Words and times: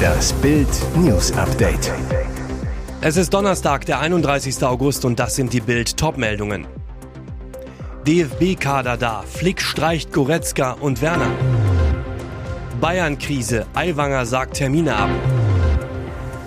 Das 0.00 0.32
Bild 0.34 0.68
News 0.96 1.32
Update. 1.32 1.92
Es 3.00 3.16
ist 3.16 3.32
Donnerstag, 3.32 3.86
der 3.86 4.00
31. 4.00 4.62
August 4.62 5.04
und 5.04 5.18
das 5.18 5.36
sind 5.36 5.52
die 5.52 5.60
Bild 5.60 5.96
Topmeldungen. 5.96 6.66
DFB-Kader 8.06 8.96
da, 8.96 9.24
Flick 9.26 9.60
streicht 9.60 10.12
Goretzka 10.12 10.72
und 10.72 11.02
Werner. 11.02 11.30
Bayern-Krise, 12.80 13.66
Aiwanger 13.74 14.26
sagt 14.26 14.56
Termine 14.56 14.96
ab. 14.96 15.10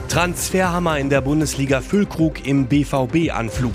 Transferhammer 0.10 1.00
in 1.00 1.10
der 1.10 1.22
Bundesliga 1.22 1.82
Füllkrug 1.82 2.46
im 2.46 2.68
BVB-Anflug. 2.68 3.74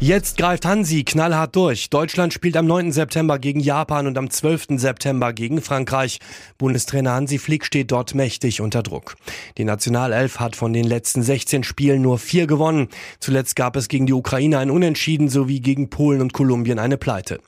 Jetzt 0.00 0.38
greift 0.38 0.64
Hansi 0.64 1.02
knallhart 1.02 1.56
durch. 1.56 1.90
Deutschland 1.90 2.32
spielt 2.32 2.56
am 2.56 2.66
9. 2.66 2.92
September 2.92 3.40
gegen 3.40 3.58
Japan 3.58 4.06
und 4.06 4.16
am 4.16 4.30
12. 4.30 4.78
September 4.78 5.32
gegen 5.32 5.60
Frankreich. 5.60 6.20
Bundestrainer 6.56 7.14
Hansi 7.14 7.38
Flick 7.38 7.64
steht 7.64 7.90
dort 7.90 8.14
mächtig 8.14 8.60
unter 8.60 8.84
Druck. 8.84 9.16
Die 9.56 9.64
Nationalelf 9.64 10.38
hat 10.38 10.54
von 10.54 10.72
den 10.72 10.84
letzten 10.84 11.24
16 11.24 11.64
Spielen 11.64 12.00
nur 12.00 12.20
vier 12.20 12.46
gewonnen. 12.46 12.86
Zuletzt 13.18 13.56
gab 13.56 13.74
es 13.74 13.88
gegen 13.88 14.06
die 14.06 14.12
Ukraine 14.12 14.58
ein 14.58 14.70
Unentschieden 14.70 15.28
sowie 15.28 15.58
gegen 15.58 15.90
Polen 15.90 16.20
und 16.20 16.32
Kolumbien 16.32 16.78
eine 16.78 16.96
Pleite. 16.96 17.40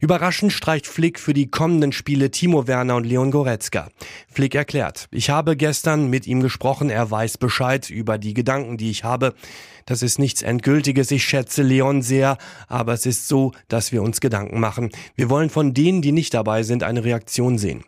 Überraschend 0.00 0.52
streicht 0.52 0.86
Flick 0.86 1.18
für 1.18 1.34
die 1.34 1.50
kommenden 1.50 1.90
Spiele 1.90 2.30
Timo 2.30 2.66
Werner 2.68 2.96
und 2.96 3.04
Leon 3.04 3.32
Goretzka. 3.32 3.88
Flick 4.30 4.54
erklärt, 4.54 5.08
ich 5.10 5.30
habe 5.30 5.56
gestern 5.56 6.08
mit 6.08 6.26
ihm 6.26 6.40
gesprochen, 6.40 6.88
er 6.88 7.10
weiß 7.10 7.38
Bescheid 7.38 7.90
über 7.90 8.16
die 8.16 8.34
Gedanken, 8.34 8.76
die 8.76 8.90
ich 8.90 9.02
habe. 9.02 9.34
Das 9.86 10.02
ist 10.02 10.18
nichts 10.18 10.42
Endgültiges, 10.42 11.10
ich 11.10 11.24
schätze 11.24 11.62
Leon 11.62 12.02
sehr, 12.02 12.38
aber 12.68 12.92
es 12.92 13.06
ist 13.06 13.26
so, 13.26 13.52
dass 13.66 13.90
wir 13.90 14.02
uns 14.02 14.20
Gedanken 14.20 14.60
machen. 14.60 14.90
Wir 15.16 15.30
wollen 15.30 15.50
von 15.50 15.74
denen, 15.74 16.00
die 16.00 16.12
nicht 16.12 16.32
dabei 16.32 16.62
sind, 16.62 16.84
eine 16.84 17.02
Reaktion 17.04 17.58
sehen. 17.58 17.84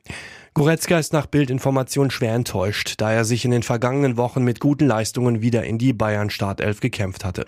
Goretzka 0.53 0.99
ist 0.99 1.13
nach 1.13 1.27
Bildinformation 1.27 2.11
schwer 2.11 2.35
enttäuscht, 2.35 2.95
da 2.97 3.13
er 3.13 3.25
sich 3.25 3.45
in 3.45 3.53
den 3.53 3.63
vergangenen 3.63 4.17
Wochen 4.17 4.43
mit 4.43 4.59
guten 4.59 4.87
Leistungen 4.87 5.43
wieder 5.43 5.63
in 5.63 5.79
die 5.79 5.93
Bayern-Startelf 5.93 6.81
gekämpft 6.81 7.25
hatte. 7.25 7.47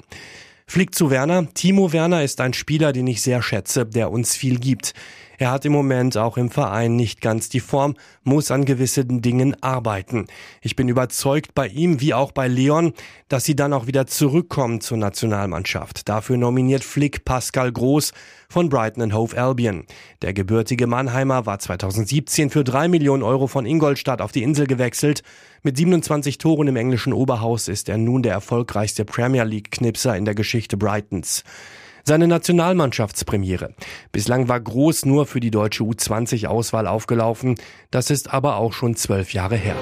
Fliegt 0.66 0.94
zu 0.94 1.10
Werner. 1.10 1.52
Timo 1.54 1.92
Werner 1.92 2.22
ist 2.22 2.40
ein 2.40 2.52
Spieler, 2.52 2.92
den 2.92 3.06
ich 3.06 3.22
sehr 3.22 3.42
schätze, 3.42 3.86
der 3.86 4.10
uns 4.10 4.36
viel 4.36 4.58
gibt. 4.58 4.94
Er 5.42 5.50
hat 5.50 5.64
im 5.64 5.72
Moment 5.72 6.16
auch 6.16 6.36
im 6.36 6.52
Verein 6.52 6.94
nicht 6.94 7.20
ganz 7.20 7.48
die 7.48 7.58
Form, 7.58 7.96
muss 8.22 8.52
an 8.52 8.64
gewissen 8.64 9.22
Dingen 9.22 9.60
arbeiten. 9.60 10.28
Ich 10.60 10.76
bin 10.76 10.88
überzeugt 10.88 11.52
bei 11.52 11.66
ihm, 11.66 12.00
wie 12.00 12.14
auch 12.14 12.30
bei 12.30 12.46
Leon, 12.46 12.92
dass 13.28 13.42
sie 13.42 13.56
dann 13.56 13.72
auch 13.72 13.88
wieder 13.88 14.06
zurückkommen 14.06 14.80
zur 14.80 14.98
Nationalmannschaft. 14.98 16.08
Dafür 16.08 16.36
nominiert 16.36 16.84
Flick 16.84 17.24
Pascal 17.24 17.72
Groß 17.72 18.12
von 18.48 18.68
Brighton 18.68 19.12
Hove 19.12 19.36
Albion. 19.36 19.84
Der 20.22 20.32
gebürtige 20.32 20.86
Mannheimer 20.86 21.44
war 21.44 21.58
2017 21.58 22.48
für 22.48 22.62
drei 22.62 22.86
Millionen 22.86 23.24
Euro 23.24 23.48
von 23.48 23.66
Ingolstadt 23.66 24.22
auf 24.22 24.30
die 24.30 24.44
Insel 24.44 24.68
gewechselt. 24.68 25.24
Mit 25.64 25.76
27 25.76 26.38
Toren 26.38 26.68
im 26.68 26.76
englischen 26.76 27.12
Oberhaus 27.12 27.66
ist 27.66 27.88
er 27.88 27.98
nun 27.98 28.22
der 28.22 28.34
erfolgreichste 28.34 29.04
Premier 29.04 29.42
League 29.42 29.72
Knipser 29.72 30.16
in 30.16 30.24
der 30.24 30.36
Geschichte 30.36 30.76
Brightons 30.76 31.42
seine 32.04 32.26
Nationalmannschaftspremiere. 32.26 33.74
Bislang 34.12 34.48
war 34.48 34.60
Groß 34.60 35.04
nur 35.06 35.26
für 35.26 35.40
die 35.40 35.50
deutsche 35.50 35.84
U20-Auswahl 35.84 36.86
aufgelaufen. 36.86 37.56
Das 37.90 38.10
ist 38.10 38.32
aber 38.32 38.56
auch 38.56 38.72
schon 38.72 38.96
zwölf 38.96 39.32
Jahre 39.32 39.56
her. 39.56 39.76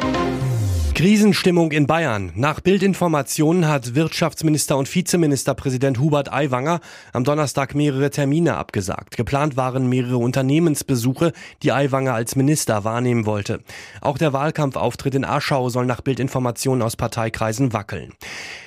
Krisenstimmung 1.00 1.72
in 1.72 1.86
Bayern. 1.86 2.30
Nach 2.34 2.60
Bildinformationen 2.60 3.66
hat 3.66 3.94
Wirtschaftsminister 3.94 4.76
und 4.76 4.94
Vizeministerpräsident 4.94 5.98
Hubert 5.98 6.30
Aiwanger 6.30 6.80
am 7.14 7.24
Donnerstag 7.24 7.74
mehrere 7.74 8.10
Termine 8.10 8.58
abgesagt. 8.58 9.16
Geplant 9.16 9.56
waren 9.56 9.88
mehrere 9.88 10.18
Unternehmensbesuche, 10.18 11.32
die 11.62 11.72
Aiwanger 11.72 12.12
als 12.12 12.36
Minister 12.36 12.84
wahrnehmen 12.84 13.24
wollte. 13.24 13.60
Auch 14.02 14.18
der 14.18 14.34
Wahlkampfauftritt 14.34 15.14
in 15.14 15.24
Aschau 15.24 15.70
soll 15.70 15.86
nach 15.86 16.02
Bildinformationen 16.02 16.82
aus 16.82 16.96
Parteikreisen 16.96 17.72
wackeln. 17.72 18.12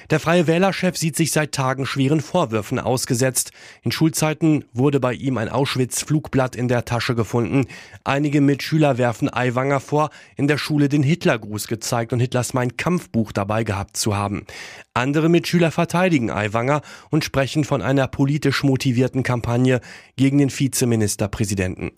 Der 0.09 0.19
Freie 0.19 0.47
Wählerchef 0.47 0.97
sieht 0.97 1.15
sich 1.15 1.31
seit 1.31 1.53
Tagen 1.53 1.85
schweren 1.85 2.19
Vorwürfen 2.19 2.79
ausgesetzt. 2.79 3.51
In 3.83 3.91
Schulzeiten 3.91 4.65
wurde 4.73 4.99
bei 4.99 5.13
ihm 5.13 5.37
ein 5.37 5.49
Auschwitz-Flugblatt 5.49 6.55
in 6.55 6.67
der 6.67 6.85
Tasche 6.85 7.15
gefunden. 7.15 7.67
Einige 8.03 8.41
Mitschüler 8.41 8.97
werfen 8.97 9.33
Aiwanger 9.33 9.79
vor, 9.79 10.09
in 10.35 10.47
der 10.47 10.57
Schule 10.57 10.89
den 10.89 11.03
Hitlergruß 11.03 11.67
gezeigt 11.67 12.11
und 12.11 12.19
Hitlers 12.19 12.53
Mein 12.53 12.75
Kampfbuch 12.75 13.31
dabei 13.31 13.63
gehabt 13.63 13.95
zu 13.95 14.15
haben. 14.15 14.45
Andere 14.93 15.29
Mitschüler 15.29 15.71
verteidigen 15.71 16.29
Aiwanger 16.29 16.81
und 17.09 17.23
sprechen 17.23 17.63
von 17.63 17.81
einer 17.81 18.07
politisch 18.07 18.63
motivierten 18.63 19.23
Kampagne 19.23 19.79
gegen 20.17 20.37
den 20.37 20.51
Vizeministerpräsidenten. 20.51 21.91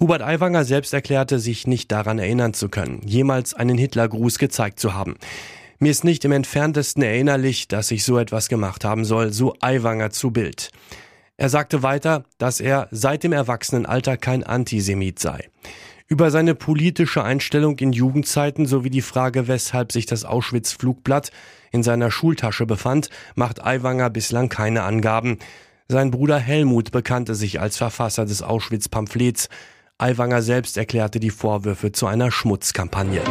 Hubert 0.00 0.22
Aiwanger 0.22 0.64
selbst 0.64 0.92
erklärte 0.94 1.38
sich 1.38 1.66
nicht 1.66 1.92
daran 1.92 2.18
erinnern 2.18 2.54
zu 2.54 2.68
können, 2.68 3.02
jemals 3.04 3.54
einen 3.54 3.78
Hitlergruß 3.78 4.38
gezeigt 4.38 4.80
zu 4.80 4.94
haben. 4.94 5.16
Mir 5.82 5.90
ist 5.90 6.04
nicht 6.04 6.24
im 6.24 6.30
entferntesten 6.30 7.02
erinnerlich, 7.02 7.66
dass 7.66 7.90
ich 7.90 8.04
so 8.04 8.16
etwas 8.16 8.48
gemacht 8.48 8.84
haben 8.84 9.04
soll, 9.04 9.32
so 9.32 9.56
Aiwanger 9.58 10.10
zu 10.10 10.30
Bild. 10.30 10.70
Er 11.36 11.48
sagte 11.48 11.82
weiter, 11.82 12.22
dass 12.38 12.60
er 12.60 12.86
seit 12.92 13.24
dem 13.24 13.32
Erwachsenenalter 13.32 14.16
kein 14.16 14.44
Antisemit 14.44 15.18
sei. 15.18 15.48
Über 16.06 16.30
seine 16.30 16.54
politische 16.54 17.24
Einstellung 17.24 17.80
in 17.80 17.92
Jugendzeiten 17.92 18.66
sowie 18.66 18.90
die 18.90 19.02
Frage, 19.02 19.48
weshalb 19.48 19.90
sich 19.90 20.06
das 20.06 20.24
Auschwitz-Flugblatt 20.24 21.32
in 21.72 21.82
seiner 21.82 22.12
Schultasche 22.12 22.64
befand, 22.64 23.10
macht 23.34 23.66
Aiwanger 23.66 24.08
bislang 24.08 24.48
keine 24.48 24.84
Angaben. 24.84 25.40
Sein 25.88 26.12
Bruder 26.12 26.38
Helmut 26.38 26.92
bekannte 26.92 27.34
sich 27.34 27.58
als 27.58 27.76
Verfasser 27.76 28.24
des 28.24 28.40
Auschwitz-Pamphlets. 28.42 29.48
Aiwanger 29.98 30.42
selbst 30.42 30.76
erklärte 30.76 31.18
die 31.18 31.30
Vorwürfe 31.30 31.90
zu 31.90 32.06
einer 32.06 32.30
Schmutzkampagne. 32.30 33.22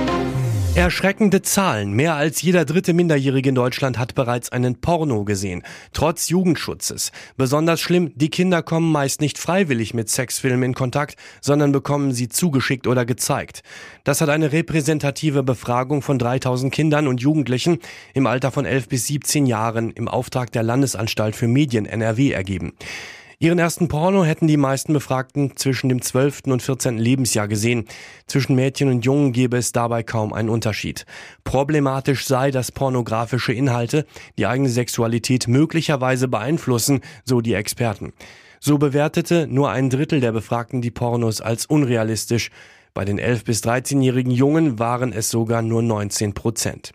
Erschreckende 0.74 1.42
Zahlen. 1.42 1.92
Mehr 1.92 2.16
als 2.16 2.42
jeder 2.42 2.64
dritte 2.64 2.94
Minderjährige 2.94 3.50
in 3.50 3.56
Deutschland 3.56 4.00
hat 4.00 4.16
bereits 4.16 4.54
einen 4.54 4.80
Porno 4.80 5.26
gesehen, 5.26 5.64
trotz 5.92 6.30
Jugendschutzes. 6.30 7.12
Besonders 7.36 7.82
schlimm, 7.82 8.14
die 8.16 8.30
Kinder 8.30 8.64
kommen 8.64 8.90
meist 8.90 9.20
nicht 9.20 9.38
freiwillig 9.38 9.94
mit 9.94 10.10
Sexfilmen 10.10 10.64
in 10.64 10.74
Kontakt, 10.74 11.18
sondern 11.42 11.74
bekommen 11.74 12.14
sie 12.14 12.30
zugeschickt 12.30 12.88
oder 12.88 13.06
gezeigt. 13.06 13.64
Das 14.06 14.22
hat 14.22 14.30
eine 14.30 14.54
repräsentative 14.54 15.44
Befragung 15.44 16.02
von 16.02 16.18
3000 16.18 16.74
Kindern 16.74 17.08
und 17.08 17.20
Jugendlichen 17.20 17.80
im 18.14 18.26
Alter 18.26 18.50
von 18.50 18.64
11 18.64 18.88
bis 18.88 19.08
17 19.08 19.46
Jahren 19.46 19.92
im 19.92 20.08
Auftrag 20.08 20.54
der 20.54 20.64
Landesanstalt 20.64 21.36
für 21.36 21.50
Medien 21.50 21.86
NRW 21.86 22.32
ergeben. 22.32 22.72
Ihren 23.42 23.58
ersten 23.58 23.88
Porno 23.88 24.24
hätten 24.24 24.46
die 24.46 24.56
meisten 24.56 24.94
Befragten 24.94 25.58
zwischen 25.58 25.90
dem 25.90 26.04
12. 26.04 26.42
und 26.46 26.62
14. 26.62 27.00
Lebensjahr 27.00 27.48
gesehen. 27.48 27.86
Zwischen 28.28 28.54
Mädchen 28.54 28.88
und 28.88 29.04
Jungen 29.04 29.32
gäbe 29.32 29.58
es 29.58 29.72
dabei 29.72 30.04
kaum 30.04 30.32
einen 30.32 30.48
Unterschied. 30.48 31.08
Problematisch 31.44 32.28
sei, 32.28 32.52
dass 32.52 32.72
pornografische 32.72 33.52
Inhalte 33.52 34.06
die 34.38 34.46
eigene 34.46 34.70
Sexualität 34.70 35.48
möglicherweise 35.48 36.28
beeinflussen, 36.28 37.02
so 37.26 37.42
die 37.42 37.56
Experten. 37.56 38.14
So 38.60 38.78
bewertete 38.78 39.48
nur 39.48 39.72
ein 39.72 39.90
Drittel 39.90 40.20
der 40.20 40.34
Befragten 40.34 40.84
die 40.84 40.92
Pornos 40.92 41.42
als 41.42 41.66
unrealistisch. 41.66 42.52
Bei 42.94 43.06
den 43.06 43.20
11- 43.20 43.46
bis 43.46 43.64
13-jährigen 43.64 44.32
Jungen 44.32 44.78
waren 44.78 45.14
es 45.14 45.32
sogar 45.32 45.64
nur 45.64 45.82
19 45.82 46.36
Prozent. 46.36 46.92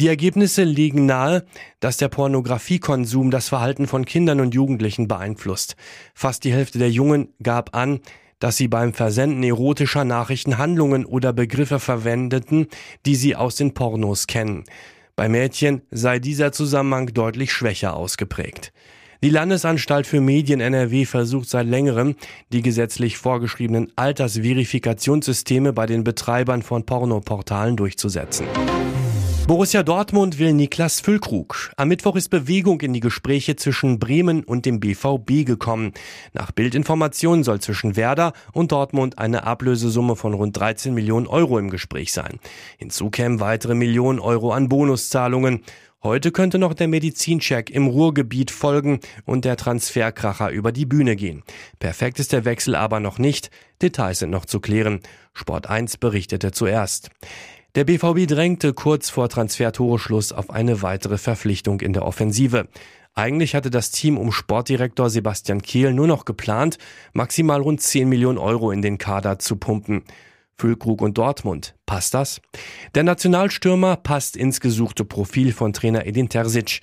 Die 0.00 0.06
Ergebnisse 0.06 0.62
legen 0.62 1.06
nahe, 1.06 1.44
dass 1.80 1.96
der 1.96 2.08
Pornografiekonsum 2.08 3.32
das 3.32 3.48
Verhalten 3.48 3.88
von 3.88 4.04
Kindern 4.04 4.40
und 4.40 4.54
Jugendlichen 4.54 5.08
beeinflusst. 5.08 5.74
Fast 6.14 6.44
die 6.44 6.52
Hälfte 6.52 6.78
der 6.78 6.90
Jungen 6.90 7.34
gab 7.42 7.74
an, 7.74 7.98
dass 8.38 8.56
sie 8.56 8.68
beim 8.68 8.94
Versenden 8.94 9.42
erotischer 9.42 10.04
Nachrichten 10.04 10.56
Handlungen 10.56 11.04
oder 11.04 11.32
Begriffe 11.32 11.80
verwendeten, 11.80 12.68
die 13.06 13.16
sie 13.16 13.34
aus 13.34 13.56
den 13.56 13.74
Pornos 13.74 14.28
kennen. 14.28 14.62
Bei 15.16 15.28
Mädchen 15.28 15.82
sei 15.90 16.20
dieser 16.20 16.52
Zusammenhang 16.52 17.08
deutlich 17.08 17.52
schwächer 17.52 17.96
ausgeprägt. 17.96 18.72
Die 19.24 19.30
Landesanstalt 19.30 20.06
für 20.06 20.20
Medien 20.20 20.60
NRW 20.60 21.06
versucht 21.06 21.48
seit 21.48 21.66
längerem, 21.66 22.14
die 22.52 22.62
gesetzlich 22.62 23.16
vorgeschriebenen 23.16 23.90
Altersverifikationssysteme 23.96 25.72
bei 25.72 25.86
den 25.86 26.04
Betreibern 26.04 26.62
von 26.62 26.86
Pornoportalen 26.86 27.76
durchzusetzen. 27.76 28.46
Borussia 29.48 29.82
Dortmund 29.82 30.38
will 30.38 30.52
Niklas 30.52 31.00
Füllkrug. 31.00 31.72
Am 31.78 31.88
Mittwoch 31.88 32.16
ist 32.16 32.28
Bewegung 32.28 32.82
in 32.82 32.92
die 32.92 33.00
Gespräche 33.00 33.56
zwischen 33.56 33.98
Bremen 33.98 34.44
und 34.44 34.66
dem 34.66 34.78
BVB 34.78 35.46
gekommen. 35.46 35.94
Nach 36.34 36.52
Bildinformationen 36.52 37.44
soll 37.44 37.58
zwischen 37.58 37.96
Werder 37.96 38.34
und 38.52 38.72
Dortmund 38.72 39.16
eine 39.16 39.44
Ablösesumme 39.44 40.16
von 40.16 40.34
rund 40.34 40.54
13 40.58 40.92
Millionen 40.92 41.26
Euro 41.26 41.58
im 41.58 41.70
Gespräch 41.70 42.12
sein. 42.12 42.40
Hinzu 42.76 43.08
kämen 43.08 43.40
weitere 43.40 43.74
Millionen 43.74 44.18
Euro 44.18 44.52
an 44.52 44.68
Bonuszahlungen. 44.68 45.62
Heute 46.02 46.30
könnte 46.30 46.58
noch 46.58 46.74
der 46.74 46.88
Medizincheck 46.88 47.70
im 47.70 47.86
Ruhrgebiet 47.86 48.50
folgen 48.50 49.00
und 49.24 49.46
der 49.46 49.56
Transferkracher 49.56 50.50
über 50.50 50.72
die 50.72 50.84
Bühne 50.84 51.16
gehen. 51.16 51.42
Perfekt 51.78 52.20
ist 52.20 52.34
der 52.34 52.44
Wechsel 52.44 52.74
aber 52.74 53.00
noch 53.00 53.18
nicht. 53.18 53.50
Details 53.80 54.18
sind 54.18 54.28
noch 54.28 54.44
zu 54.44 54.60
klären. 54.60 55.00
Sport 55.32 55.70
1 55.70 55.96
berichtete 55.96 56.52
zuerst. 56.52 57.08
Der 57.78 57.84
BVB 57.84 58.26
drängte 58.26 58.74
kurz 58.74 59.08
vor 59.08 59.28
Transfertoreschluss 59.28 60.32
auf 60.32 60.50
eine 60.50 60.82
weitere 60.82 61.16
Verpflichtung 61.16 61.80
in 61.80 61.92
der 61.92 62.04
Offensive. 62.04 62.66
Eigentlich 63.14 63.54
hatte 63.54 63.70
das 63.70 63.92
Team 63.92 64.18
um 64.18 64.32
Sportdirektor 64.32 65.10
Sebastian 65.10 65.62
Kehl 65.62 65.92
nur 65.92 66.08
noch 66.08 66.24
geplant, 66.24 66.78
maximal 67.12 67.60
rund 67.60 67.80
10 67.80 68.08
Millionen 68.08 68.38
Euro 68.38 68.72
in 68.72 68.82
den 68.82 68.98
Kader 68.98 69.38
zu 69.38 69.54
pumpen. 69.54 70.02
Füllkrug 70.56 71.00
und 71.00 71.18
Dortmund. 71.18 71.76
Passt 71.86 72.14
das? 72.14 72.40
Der 72.96 73.04
Nationalstürmer 73.04 73.94
passt 73.94 74.36
ins 74.36 74.58
gesuchte 74.58 75.04
Profil 75.04 75.52
von 75.52 75.72
Trainer 75.72 76.04
Edin 76.04 76.28
Terzic. 76.28 76.80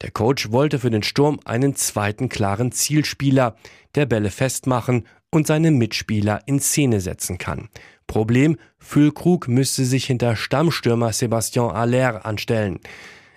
Der 0.00 0.12
Coach 0.12 0.52
wollte 0.52 0.78
für 0.78 0.90
den 0.90 1.02
Sturm 1.02 1.40
einen 1.44 1.74
zweiten 1.74 2.28
klaren 2.28 2.70
Zielspieler, 2.70 3.56
der 3.96 4.06
Bälle 4.06 4.30
festmachen 4.30 5.08
und 5.30 5.48
seine 5.48 5.72
Mitspieler 5.72 6.40
in 6.46 6.60
Szene 6.60 7.00
setzen 7.00 7.36
kann. 7.36 7.68
Problem, 8.06 8.56
Füllkrug 8.78 9.48
müsste 9.48 9.84
sich 9.84 10.06
hinter 10.06 10.36
Stammstürmer 10.36 11.12
Sebastian 11.12 11.70
Aller 11.70 12.24
anstellen. 12.24 12.80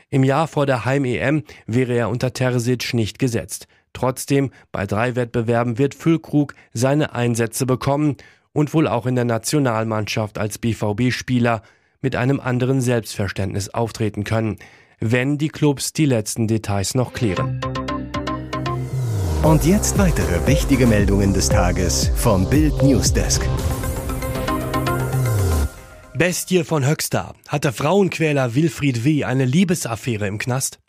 Im 0.10 0.24
Jahr 0.24 0.48
vor 0.48 0.66
der 0.66 0.86
Heim-EM 0.86 1.44
wäre 1.68 1.94
er 1.94 2.10
unter 2.10 2.33
Terzic 2.33 2.94
nicht 2.94 3.19
gesetzt. 3.19 3.68
Trotzdem, 3.94 4.51
bei 4.71 4.86
drei 4.86 5.16
Wettbewerben 5.16 5.77
wird 5.77 5.95
Füllkrug 5.95 6.56
seine 6.74 7.13
Einsätze 7.13 7.66
bekommen 7.66 8.18
und 8.54 8.74
wohl 8.74 8.88
auch 8.88 9.06
in 9.06 9.16
der 9.16 9.25
Nationalmannschaft 9.25 10.38
als 10.38 10.57
BVB-Spieler 10.57 11.62
mit 12.01 12.15
einem 12.15 12.39
anderen 12.39 12.81
Selbstverständnis 12.81 13.69
auftreten 13.69 14.24
können, 14.24 14.57
wenn 15.00 15.38
die 15.38 15.50
Clubs 15.50 15.94
die 15.94 16.06
letzten 16.06 16.48
Details 16.48 16.95
noch 16.95 17.13
klären. 17.13 17.62
Und 19.44 19.65
jetzt 19.65 19.98
weitere 19.98 20.45
wichtige 20.48 20.86
Meldungen 20.86 21.33
des 21.33 21.50
Tages 21.50 22.12
vom 22.15 22.50
Bild 22.50 22.83
Newsdesk. 22.83 23.48
Bestie 26.19 26.66
von 26.66 26.86
Höxter. 26.86 27.33
Hat 27.48 27.63
der 27.63 27.71
Frauenquäler 27.71 28.54
Wilfried 28.54 29.06
W. 29.06 29.24
eine 29.24 29.45
Liebesaffäre 29.45 30.27
im 30.27 30.38
Knast? 30.38 30.80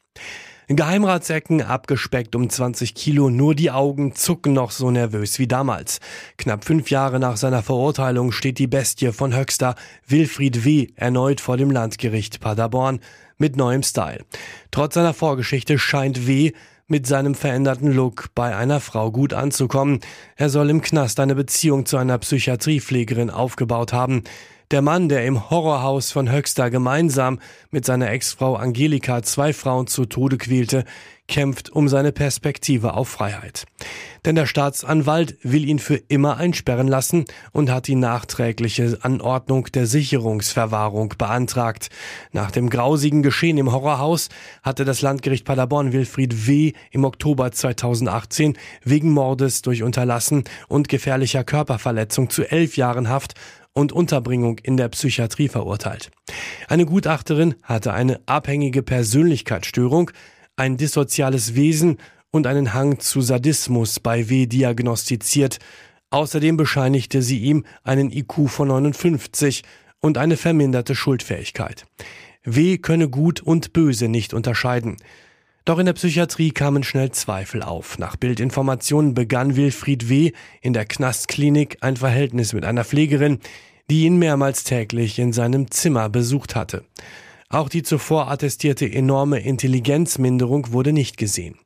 Geheimratsecken 0.66 1.62
abgespeckt 1.62 2.34
um 2.34 2.50
20 2.50 2.96
Kilo, 2.96 3.30
nur 3.30 3.54
die 3.54 3.70
Augen 3.70 4.16
zucken 4.16 4.54
noch 4.54 4.72
so 4.72 4.90
nervös 4.90 5.38
wie 5.38 5.46
damals. 5.46 6.00
Knapp 6.36 6.64
fünf 6.64 6.90
Jahre 6.90 7.20
nach 7.20 7.36
seiner 7.36 7.62
Verurteilung 7.62 8.32
steht 8.32 8.58
die 8.58 8.66
Bestie 8.66 9.12
von 9.12 9.32
Höxter, 9.32 9.76
Wilfried 10.04 10.64
W., 10.64 10.88
erneut 10.96 11.40
vor 11.40 11.56
dem 11.56 11.70
Landgericht 11.70 12.40
Paderborn 12.40 12.98
mit 13.38 13.56
neuem 13.56 13.84
Style. 13.84 14.24
Trotz 14.72 14.94
seiner 14.94 15.14
Vorgeschichte 15.14 15.78
scheint 15.78 16.26
W., 16.26 16.50
mit 16.88 17.06
seinem 17.06 17.36
veränderten 17.36 17.92
Look 17.92 18.30
bei 18.34 18.56
einer 18.56 18.80
Frau 18.80 19.12
gut 19.12 19.32
anzukommen. 19.32 20.00
Er 20.34 20.50
soll 20.50 20.68
im 20.70 20.82
Knast 20.82 21.20
eine 21.20 21.36
Beziehung 21.36 21.86
zu 21.86 21.98
einer 21.98 22.18
Psychiatriepflegerin 22.18 23.30
aufgebaut 23.30 23.92
haben. 23.92 24.24
Der 24.70 24.82
Mann, 24.82 25.08
der 25.08 25.26
im 25.26 25.50
Horrorhaus 25.50 26.12
von 26.12 26.30
Höxter 26.30 26.70
gemeinsam 26.70 27.40
mit 27.72 27.84
seiner 27.84 28.08
Ex-Frau 28.10 28.54
Angelika 28.54 29.20
zwei 29.20 29.52
Frauen 29.52 29.88
zu 29.88 30.06
Tode 30.06 30.38
quälte, 30.38 30.84
kämpft 31.26 31.70
um 31.70 31.88
seine 31.88 32.12
Perspektive 32.12 32.94
auf 32.94 33.08
Freiheit. 33.08 33.64
Denn 34.24 34.34
der 34.34 34.46
Staatsanwalt 34.46 35.38
will 35.42 35.64
ihn 35.64 35.78
für 35.78 35.94
immer 35.94 36.36
einsperren 36.36 36.88
lassen 36.88 37.24
und 37.52 37.70
hat 37.70 37.86
die 37.86 37.94
nachträgliche 37.94 38.98
Anordnung 39.00 39.66
der 39.72 39.86
Sicherungsverwahrung 39.86 41.14
beantragt. 41.16 41.88
Nach 42.32 42.50
dem 42.50 42.68
grausigen 42.68 43.22
Geschehen 43.22 43.58
im 43.58 43.72
Horrorhaus 43.72 44.28
hatte 44.62 44.84
das 44.84 45.02
Landgericht 45.02 45.46
Paderborn 45.46 45.92
Wilfried 45.92 46.46
W. 46.46 46.72
im 46.90 47.04
Oktober 47.04 47.50
2018 47.50 48.58
wegen 48.84 49.10
Mordes 49.10 49.62
durch 49.62 49.82
Unterlassen 49.82 50.44
und 50.68 50.88
gefährlicher 50.88 51.44
Körperverletzung 51.44 52.28
zu 52.28 52.42
elf 52.44 52.76
Jahren 52.76 53.08
Haft 53.08 53.34
und 53.80 53.92
Unterbringung 53.92 54.58
in 54.58 54.76
der 54.76 54.88
Psychiatrie 54.90 55.48
verurteilt. 55.48 56.10
Eine 56.68 56.86
Gutachterin 56.86 57.54
hatte 57.62 57.92
eine 57.92 58.20
abhängige 58.26 58.82
Persönlichkeitsstörung, 58.82 60.10
ein 60.56 60.76
dissoziales 60.76 61.54
Wesen 61.54 61.96
und 62.30 62.46
einen 62.46 62.74
Hang 62.74 63.00
zu 63.00 63.22
Sadismus 63.22 63.98
bei 63.98 64.28
W 64.28 64.46
diagnostiziert. 64.46 65.58
Außerdem 66.10 66.56
bescheinigte 66.56 67.22
sie 67.22 67.38
ihm 67.38 67.64
einen 67.82 68.10
IQ 68.12 68.48
von 68.48 68.68
59 68.68 69.62
und 70.00 70.18
eine 70.18 70.36
verminderte 70.36 70.94
Schuldfähigkeit. 70.94 71.86
W 72.44 72.78
könne 72.78 73.08
Gut 73.08 73.40
und 73.40 73.72
Böse 73.72 74.08
nicht 74.08 74.34
unterscheiden. 74.34 74.96
Doch 75.64 75.78
in 75.78 75.86
der 75.86 75.92
Psychiatrie 75.92 76.50
kamen 76.50 76.82
schnell 76.82 77.12
Zweifel 77.12 77.62
auf. 77.62 77.98
Nach 77.98 78.16
Bildinformationen 78.16 79.14
begann 79.14 79.56
Wilfried 79.56 80.08
W. 80.08 80.32
in 80.62 80.72
der 80.72 80.86
Knastklinik 80.86 81.78
ein 81.80 81.96
Verhältnis 81.96 82.54
mit 82.54 82.64
einer 82.64 82.84
Pflegerin, 82.84 83.40
die 83.90 84.04
ihn 84.04 84.18
mehrmals 84.18 84.62
täglich 84.62 85.18
in 85.18 85.32
seinem 85.32 85.70
Zimmer 85.70 86.08
besucht 86.08 86.54
hatte. 86.54 86.84
Auch 87.48 87.68
die 87.68 87.82
zuvor 87.82 88.30
attestierte 88.30 88.90
enorme 88.90 89.40
Intelligenzminderung 89.40 90.70
wurde 90.72 90.92
nicht 90.92 91.16
gesehen. 91.16 91.56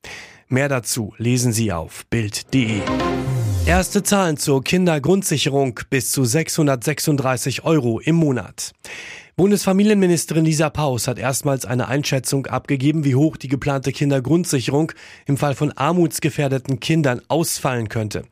Mehr 0.48 0.70
dazu 0.70 1.12
lesen 1.18 1.52
Sie 1.52 1.70
auf 1.70 2.06
Bild.de. 2.06 2.80
Erste 3.66 4.02
Zahlen 4.02 4.38
zur 4.38 4.64
Kindergrundsicherung 4.64 5.80
bis 5.90 6.12
zu 6.12 6.24
636 6.24 7.64
Euro 7.64 8.00
im 8.00 8.16
Monat. 8.16 8.72
Bundesfamilienministerin 9.36 10.44
Lisa 10.44 10.70
Paus 10.70 11.08
hat 11.08 11.18
erstmals 11.18 11.66
eine 11.66 11.88
Einschätzung 11.88 12.46
abgegeben, 12.46 13.04
wie 13.04 13.16
hoch 13.16 13.36
die 13.36 13.48
geplante 13.48 13.92
Kindergrundsicherung 13.92 14.92
im 15.26 15.36
Fall 15.36 15.54
von 15.54 15.72
armutsgefährdeten 15.72 16.80
Kindern 16.80 17.20
ausfallen 17.28 17.88
könnte. 17.88 18.24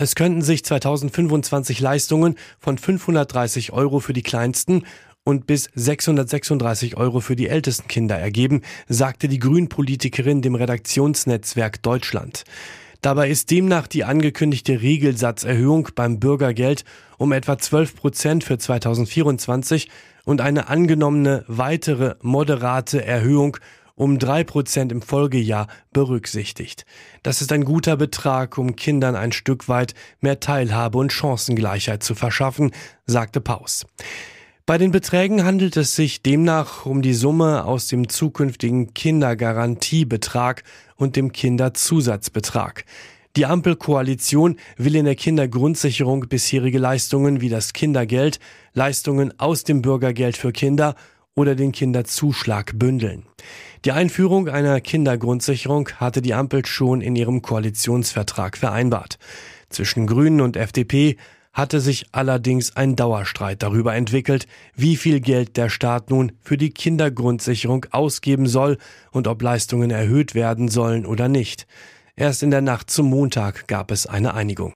Es 0.00 0.14
könnten 0.14 0.42
sich 0.42 0.64
2025 0.64 1.80
Leistungen 1.80 2.36
von 2.60 2.78
530 2.78 3.72
Euro 3.72 3.98
für 3.98 4.12
die 4.12 4.22
kleinsten 4.22 4.84
und 5.24 5.48
bis 5.48 5.68
636 5.74 6.96
Euro 6.96 7.18
für 7.18 7.34
die 7.34 7.48
ältesten 7.48 7.88
Kinder 7.88 8.16
ergeben, 8.16 8.62
sagte 8.86 9.26
die 9.26 9.40
Grünpolitikerin 9.40 10.40
dem 10.40 10.54
Redaktionsnetzwerk 10.54 11.82
Deutschland. 11.82 12.44
Dabei 13.02 13.28
ist 13.28 13.50
demnach 13.50 13.88
die 13.88 14.04
angekündigte 14.04 14.82
Regelsatzerhöhung 14.82 15.88
beim 15.96 16.20
Bürgergeld 16.20 16.84
um 17.16 17.32
etwa 17.32 17.58
12 17.58 17.96
Prozent 17.96 18.44
für 18.44 18.56
2024 18.56 19.88
und 20.24 20.40
eine 20.40 20.68
angenommene 20.68 21.44
weitere 21.48 22.14
moderate 22.22 23.04
Erhöhung 23.04 23.56
um 23.98 24.20
drei 24.20 24.44
Prozent 24.44 24.92
im 24.92 25.02
Folgejahr 25.02 25.66
berücksichtigt. 25.92 26.86
Das 27.24 27.42
ist 27.42 27.52
ein 27.52 27.64
guter 27.64 27.96
Betrag, 27.96 28.56
um 28.56 28.76
Kindern 28.76 29.16
ein 29.16 29.32
Stück 29.32 29.68
weit 29.68 29.94
mehr 30.20 30.38
Teilhabe 30.38 30.98
und 30.98 31.12
Chancengleichheit 31.12 32.02
zu 32.02 32.14
verschaffen, 32.14 32.70
sagte 33.06 33.40
Paus. 33.40 33.86
Bei 34.66 34.78
den 34.78 34.92
Beträgen 34.92 35.44
handelt 35.44 35.76
es 35.76 35.96
sich 35.96 36.22
demnach 36.22 36.86
um 36.86 37.02
die 37.02 37.14
Summe 37.14 37.64
aus 37.64 37.88
dem 37.88 38.08
zukünftigen 38.08 38.94
Kindergarantiebetrag 38.94 40.62
und 40.94 41.16
dem 41.16 41.32
Kinderzusatzbetrag. 41.32 42.84
Die 43.36 43.46
Ampelkoalition 43.46 44.56
will 44.76 44.94
in 44.94 45.06
der 45.06 45.16
Kindergrundsicherung 45.16 46.28
bisherige 46.28 46.78
Leistungen 46.78 47.40
wie 47.40 47.48
das 47.48 47.72
Kindergeld, 47.72 48.38
Leistungen 48.74 49.38
aus 49.40 49.64
dem 49.64 49.82
Bürgergeld 49.82 50.36
für 50.36 50.52
Kinder 50.52 50.94
oder 51.38 51.54
den 51.54 51.70
Kinderzuschlag 51.70 52.72
bündeln. 52.78 53.24
Die 53.84 53.92
Einführung 53.92 54.48
einer 54.48 54.80
Kindergrundsicherung 54.80 55.88
hatte 55.96 56.20
die 56.20 56.34
Ampel 56.34 56.66
schon 56.66 57.00
in 57.00 57.14
ihrem 57.14 57.42
Koalitionsvertrag 57.42 58.56
vereinbart. 58.56 59.18
Zwischen 59.70 60.08
Grünen 60.08 60.40
und 60.40 60.56
FDP 60.56 61.16
hatte 61.52 61.80
sich 61.80 62.06
allerdings 62.10 62.76
ein 62.76 62.96
Dauerstreit 62.96 63.62
darüber 63.62 63.94
entwickelt, 63.94 64.46
wie 64.74 64.96
viel 64.96 65.20
Geld 65.20 65.56
der 65.56 65.70
Staat 65.70 66.10
nun 66.10 66.32
für 66.42 66.56
die 66.56 66.70
Kindergrundsicherung 66.70 67.86
ausgeben 67.92 68.46
soll 68.46 68.76
und 69.12 69.28
ob 69.28 69.40
Leistungen 69.40 69.90
erhöht 69.90 70.34
werden 70.34 70.68
sollen 70.68 71.06
oder 71.06 71.28
nicht. 71.28 71.66
Erst 72.16 72.42
in 72.42 72.50
der 72.50 72.62
Nacht 72.62 72.90
zum 72.90 73.10
Montag 73.10 73.68
gab 73.68 73.92
es 73.92 74.06
eine 74.06 74.34
Einigung. 74.34 74.72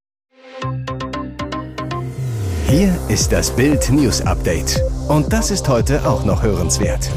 Hier 2.69 2.97
ist 3.09 3.33
das 3.33 3.55
Bild 3.55 3.91
News 3.91 4.23
Update. 4.23 4.81
Und 5.09 5.33
das 5.33 5.51
ist 5.51 5.69
heute 5.69 6.09
auch 6.09 6.25
noch 6.25 6.43
hörenswert. 6.43 7.11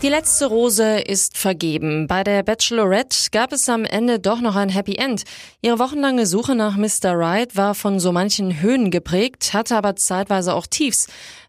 Die 0.00 0.08
letzte 0.08 0.46
Rose 0.46 1.00
ist 1.00 1.36
vergeben. 1.36 2.06
Bei 2.06 2.22
der 2.22 2.44
Bachelorette 2.44 3.30
gab 3.32 3.52
es 3.52 3.68
am 3.68 3.84
Ende 3.84 4.20
doch 4.20 4.40
noch 4.40 4.54
ein 4.54 4.68
Happy 4.68 4.94
End. 4.94 5.24
Ihre 5.60 5.80
wochenlange 5.80 6.24
Suche 6.24 6.54
nach 6.54 6.76
Mr. 6.76 7.14
Right 7.18 7.56
war 7.56 7.74
von 7.74 7.98
so 7.98 8.12
manchen 8.12 8.60
Höhen 8.60 8.92
geprägt, 8.92 9.52
hatte 9.54 9.76
aber 9.76 9.96
zeitweise 9.96 10.54
auch 10.54 10.68
Tiefs. 10.68 11.08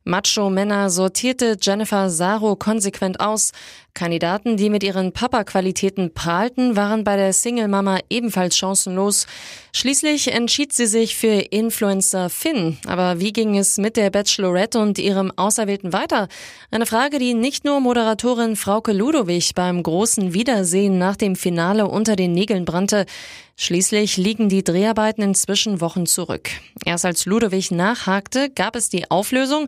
Macho-Männer 0.09 0.89
sortierte 0.89 1.55
Jennifer 1.61 2.09
Saro 2.09 2.55
konsequent 2.55 3.19
aus. 3.19 3.51
Kandidaten, 3.93 4.57
die 4.57 4.69
mit 4.69 4.83
ihren 4.83 5.11
Papa-Qualitäten 5.11 6.13
prahlten, 6.13 6.75
waren 6.75 7.03
bei 7.03 7.15
der 7.15 7.33
Single-Mama 7.33 7.99
ebenfalls 8.09 8.57
chancenlos. 8.57 9.27
Schließlich 9.73 10.31
entschied 10.31 10.73
sie 10.73 10.85
sich 10.87 11.15
für 11.15 11.27
Influencer 11.27 12.29
Finn. 12.29 12.77
Aber 12.87 13.19
wie 13.19 13.33
ging 13.33 13.57
es 13.57 13.77
mit 13.77 13.97
der 13.97 14.09
Bachelorette 14.09 14.79
und 14.79 14.97
ihrem 14.99 15.31
Auserwählten 15.35 15.93
weiter? 15.93 16.27
Eine 16.71 16.85
Frage, 16.85 17.19
die 17.19 17.33
nicht 17.33 17.65
nur 17.65 17.79
Moderatorin 17.79 18.55
Frauke 18.55 18.93
Ludowig 18.93 19.53
beim 19.53 19.83
großen 19.83 20.33
Wiedersehen 20.33 20.97
nach 20.97 21.15
dem 21.15 21.35
Finale 21.35 21.87
unter 21.87 22.15
den 22.15 22.31
Nägeln 22.31 22.65
brannte. 22.65 23.05
Schließlich 23.61 24.15
liegen 24.15 24.47
die 24.47 24.63
Dreharbeiten 24.63 25.21
inzwischen 25.21 25.81
Wochen 25.81 26.05
zurück. 26.05 26.49
Erst 26.85 27.03
als 27.03 27.25
Ludwig 27.25 27.71
nachhakte, 27.71 28.49
gab 28.49 28.77
es 28.77 28.87
die 28.87 29.11
Auflösung. 29.11 29.67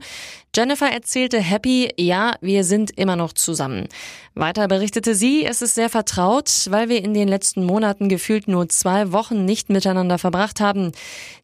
Jennifer 0.56 0.90
erzählte 0.90 1.42
Happy, 1.42 1.90
ja, 1.98 2.36
wir 2.40 2.64
sind 2.64 2.98
immer 2.98 3.18
noch 3.18 3.34
zusammen. 3.34 3.90
Weiter 4.34 4.70
berichtete 4.70 5.14
sie, 5.14 5.44
es 5.44 5.62
ist 5.62 5.76
sehr 5.76 5.90
vertraut, 5.90 6.68
weil 6.70 6.88
wir 6.88 7.04
in 7.04 7.14
den 7.14 7.28
letzten 7.28 7.66
Monaten 7.66 8.08
gefühlt 8.08 8.48
nur 8.48 8.70
zwei 8.70 9.12
Wochen 9.12 9.44
nicht 9.44 9.70
miteinander 9.70 10.18
verbracht 10.18 10.62
haben. 10.62 10.94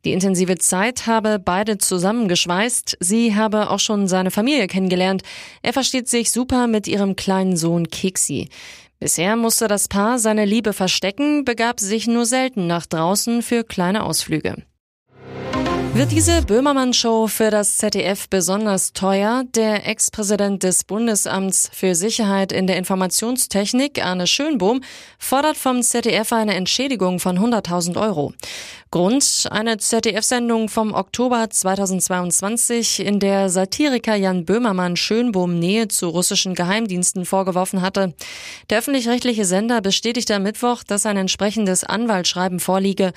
Die 0.05 0.13
intensive 0.13 0.57
Zeit 0.57 1.05
habe 1.05 1.39
beide 1.39 1.77
zusammengeschweißt. 1.77 2.95
Sie 3.01 3.35
habe 3.35 3.71
auch 3.71 3.79
schon 3.81 4.07
seine 4.07 4.31
Familie 4.31 4.67
kennengelernt. 4.67 5.21
Er 5.63 5.73
versteht 5.73 6.07
sich 6.07 6.31
super 6.31 6.67
mit 6.67 6.87
ihrem 6.87 7.17
kleinen 7.17 7.57
Sohn 7.57 7.89
Kiksi. 7.89 8.47
Bisher 8.99 9.35
musste 9.35 9.67
das 9.67 9.87
Paar 9.87 10.17
seine 10.17 10.45
Liebe 10.45 10.73
verstecken, 10.73 11.45
begab 11.45 11.79
sich 11.79 12.07
nur 12.07 12.25
selten 12.25 12.65
nach 12.65 12.85
draußen 12.87 13.43
für 13.43 13.63
kleine 13.63 14.03
Ausflüge. 14.03 14.63
Wird 15.93 16.11
diese 16.11 16.43
Böhmermann-Show 16.43 17.25
für 17.27 17.49
das 17.49 17.77
ZDF 17.77 18.29
besonders 18.29 18.93
teuer? 18.93 19.45
Der 19.55 19.87
Ex-Präsident 19.87 20.61
des 20.61 20.83
Bundesamts 20.83 21.71
für 21.73 21.95
Sicherheit 21.95 22.51
in 22.51 22.67
der 22.67 22.77
Informationstechnik, 22.77 24.05
Arne 24.05 24.27
Schönbohm, 24.27 24.81
fordert 25.17 25.57
vom 25.57 25.81
ZDF 25.81 26.31
eine 26.33 26.53
Entschädigung 26.53 27.19
von 27.19 27.39
100.000 27.39 27.99
Euro. 27.99 28.33
Grund 28.89 29.47
eine 29.51 29.77
ZDF-Sendung 29.77 30.69
vom 30.69 30.93
Oktober 30.93 31.49
2022, 31.49 33.05
in 33.05 33.19
der 33.19 33.49
Satiriker 33.49 34.15
Jan 34.15 34.45
Böhmermann 34.45 34.95
Schönbohm 34.95 35.59
Nähe 35.59 35.89
zu 35.89 36.07
russischen 36.07 36.55
Geheimdiensten 36.55 37.25
vorgeworfen 37.25 37.81
hatte. 37.81 38.13
Der 38.69 38.79
öffentlich-rechtliche 38.79 39.43
Sender 39.43 39.81
bestätigte 39.81 40.35
am 40.35 40.43
Mittwoch, 40.43 40.83
dass 40.83 41.05
ein 41.05 41.17
entsprechendes 41.17 41.83
Anwaltsschreiben 41.83 42.61
vorliege. 42.61 43.11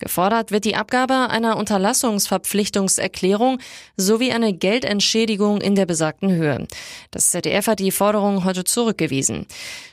Gefordert 0.00 0.50
wird 0.50 0.64
die 0.64 0.76
Abgabe 0.76 1.28
einer 1.28 1.58
Unterlassungsverpflichtungserklärung 1.58 3.58
sowie 3.98 4.32
eine 4.32 4.54
Geldentschädigung 4.54 5.60
in 5.60 5.74
der 5.74 5.84
besagten 5.84 6.32
Höhe. 6.32 6.66
Das 7.10 7.30
ZDF 7.30 7.66
hat 7.66 7.80
die 7.80 7.90
Forderung 7.90 8.44
heute 8.44 8.64
zurückgewiesen. 8.64 9.46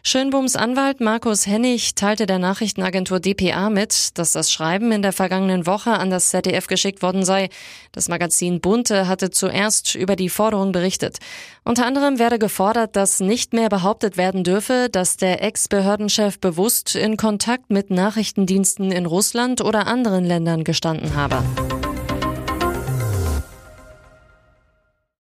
Schönbohms 0.03 0.55
Anwalt 0.55 1.01
Markus 1.01 1.45
Hennig 1.45 1.95
teilte 1.95 2.25
der 2.25 2.39
Nachrichtenagentur 2.39 3.19
dpa 3.19 3.69
mit, 3.69 4.17
dass 4.17 4.31
das 4.31 4.49
Schreiben 4.49 4.93
in 4.93 5.01
der 5.01 5.11
vergangenen 5.17 5.67
Woche 5.67 5.91
an 5.91 6.09
das 6.09 6.29
ZDF 6.29 6.67
geschickt 6.67 7.01
worden 7.01 7.25
sei. 7.25 7.49
Das 7.91 8.07
Magazin 8.07 8.61
Bunte 8.61 9.09
hatte 9.09 9.29
zuerst 9.29 9.95
über 9.95 10.15
die 10.15 10.29
Forderung 10.29 10.71
berichtet. 10.71 11.17
Unter 11.65 11.85
anderem 11.85 12.19
werde 12.19 12.39
gefordert, 12.39 12.95
dass 12.95 13.19
nicht 13.19 13.51
mehr 13.51 13.67
behauptet 13.67 14.15
werden 14.15 14.45
dürfe, 14.45 14.87
dass 14.89 15.17
der 15.17 15.43
Ex-Behördenchef 15.43 16.39
bewusst 16.39 16.95
in 16.95 17.17
Kontakt 17.17 17.69
mit 17.69 17.89
Nachrichtendiensten 17.91 18.91
in 18.91 19.05
Russland 19.05 19.59
oder 19.59 19.87
anderen 19.87 20.23
Ländern 20.23 20.63
gestanden 20.63 21.15
habe. 21.15 21.43